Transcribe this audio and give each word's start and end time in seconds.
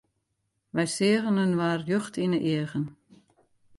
Wy 0.75 0.85
seagen 0.95 1.41
inoar 1.45 1.77
rjocht 1.83 2.15
yn 2.23 2.33
'e 2.37 2.41
eagen. 2.53 2.85